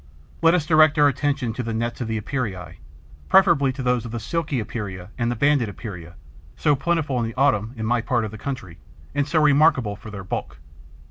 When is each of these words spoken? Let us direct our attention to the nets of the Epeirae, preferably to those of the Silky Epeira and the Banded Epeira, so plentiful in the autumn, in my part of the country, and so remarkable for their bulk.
Let 0.41 0.55
us 0.55 0.65
direct 0.65 0.97
our 0.97 1.07
attention 1.07 1.53
to 1.53 1.61
the 1.61 1.75
nets 1.75 2.01
of 2.01 2.07
the 2.07 2.17
Epeirae, 2.17 2.77
preferably 3.29 3.71
to 3.73 3.83
those 3.83 4.03
of 4.03 4.09
the 4.09 4.19
Silky 4.19 4.59
Epeira 4.59 5.11
and 5.15 5.29
the 5.29 5.35
Banded 5.35 5.69
Epeira, 5.69 6.15
so 6.57 6.75
plentiful 6.75 7.19
in 7.19 7.25
the 7.27 7.35
autumn, 7.37 7.73
in 7.77 7.85
my 7.85 8.01
part 8.01 8.25
of 8.25 8.31
the 8.31 8.37
country, 8.39 8.79
and 9.13 9.27
so 9.27 9.39
remarkable 9.39 9.95
for 9.95 10.09
their 10.09 10.23
bulk. 10.23 10.57